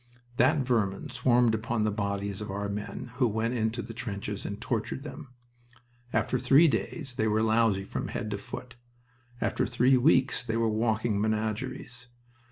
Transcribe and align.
That 0.37 0.65
vermin 0.67 1.09
swarmed 1.11 1.53
upon 1.53 1.83
the 1.83 1.91
bodies 1.91 2.41
of 2.41 2.49
all 2.49 2.57
our 2.57 2.67
boys 2.69 3.09
who 3.17 3.27
went 3.27 3.53
into 3.53 3.83
the 3.83 3.93
trenches 3.93 4.47
and 4.47 4.59
tortured 4.59 5.03
them. 5.03 5.27
After 6.11 6.39
three 6.39 6.67
days 6.67 7.13
they 7.13 7.27
were 7.27 7.43
lousy 7.43 7.83
from 7.83 8.07
head 8.07 8.31
to 8.31 8.39
foot. 8.39 8.73
After 9.41 9.67
three 9.67 9.97
weeks 9.97 10.41
they 10.43 10.57
were 10.57 10.67
walking 10.67 11.21
menageries. 11.21 12.07